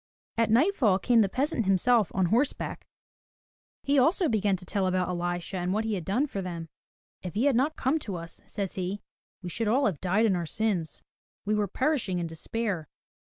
At 0.35 0.49
nightfall 0.49 0.97
came 0.97 1.21
the 1.21 1.29
peasant 1.29 1.65
himself 1.67 2.11
on 2.15 2.25
horseback. 2.33 2.87
He 3.83 3.99
also 3.99 4.25
169 4.25 4.33
MY 4.33 4.33
BOOK 4.33 4.33
HOUSE 4.33 4.41
began 4.41 4.57
to 4.57 4.65
tell 4.65 4.87
about 4.87 5.09
Elisha 5.35 5.57
and 5.57 5.71
what 5.71 5.85
he 5.85 5.93
had 5.93 6.03
done 6.05 6.25
for 6.25 6.41
them. 6.41 6.69
*'If 7.21 7.35
he 7.35 7.45
had 7.45 7.55
not 7.55 7.75
come 7.75 7.99
to 7.99 8.13
us/' 8.13 8.41
says 8.49 8.73
he, 8.73 9.03
*'we 9.43 9.49
should 9.49 9.67
all 9.67 9.85
have 9.85 10.01
died 10.01 10.25
in 10.25 10.35
our 10.35 10.47
sins. 10.47 11.03
We 11.45 11.53
were 11.53 11.67
perishing 11.67 12.17
in 12.17 12.25
despair. 12.25 12.87